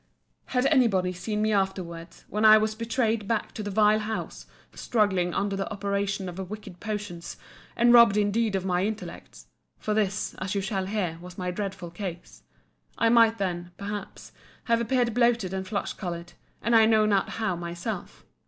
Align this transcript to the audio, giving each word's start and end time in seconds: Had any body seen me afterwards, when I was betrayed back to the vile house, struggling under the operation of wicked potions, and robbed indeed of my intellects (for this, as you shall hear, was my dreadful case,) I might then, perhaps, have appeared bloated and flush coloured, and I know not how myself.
Had 0.47 0.65
any 0.65 0.87
body 0.87 1.13
seen 1.13 1.43
me 1.43 1.53
afterwards, 1.53 2.25
when 2.27 2.43
I 2.43 2.57
was 2.57 2.73
betrayed 2.73 3.27
back 3.27 3.51
to 3.51 3.61
the 3.61 3.69
vile 3.69 3.99
house, 3.99 4.47
struggling 4.73 5.31
under 5.31 5.55
the 5.55 5.71
operation 5.71 6.27
of 6.27 6.49
wicked 6.49 6.79
potions, 6.79 7.37
and 7.75 7.93
robbed 7.93 8.17
indeed 8.17 8.55
of 8.55 8.65
my 8.65 8.83
intellects 8.83 9.45
(for 9.77 9.93
this, 9.93 10.33
as 10.39 10.55
you 10.55 10.61
shall 10.61 10.87
hear, 10.87 11.19
was 11.21 11.37
my 11.37 11.51
dreadful 11.51 11.91
case,) 11.91 12.41
I 12.97 13.09
might 13.09 13.37
then, 13.37 13.73
perhaps, 13.77 14.31
have 14.63 14.81
appeared 14.81 15.13
bloated 15.13 15.53
and 15.53 15.67
flush 15.67 15.93
coloured, 15.93 16.33
and 16.63 16.75
I 16.75 16.87
know 16.87 17.05
not 17.05 17.29
how 17.37 17.55
myself. 17.55 18.25